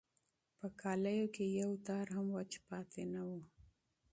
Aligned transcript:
په 0.57 0.67
جامو 0.79 1.23
کې 1.33 1.45
یې 1.49 1.55
یو 1.61 1.71
تار 1.87 2.05
هم 2.15 2.27
وچ 2.37 2.51
پاتې 2.67 3.03
نه 3.13 3.21
و. 3.27 3.29